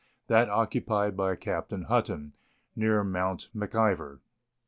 that 0.25 0.49
occupied 0.49 1.15
by 1.15 1.35
Captain 1.35 1.83
Hutton, 1.83 2.33
near 2.75 3.03
Mount 3.03 3.49
Mclvor. 3.55 4.17